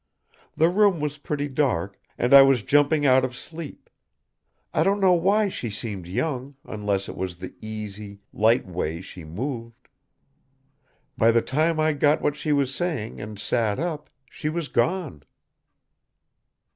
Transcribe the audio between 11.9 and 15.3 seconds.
got what she was saying and sat up, she was gone."